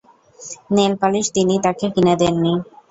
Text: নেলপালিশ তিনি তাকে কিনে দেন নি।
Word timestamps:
নেলপালিশ 0.71 1.25
তিনি 1.35 1.55
তাকে 1.65 1.85
কিনে 1.93 2.13
দেন 2.21 2.35
নি। 2.43 2.53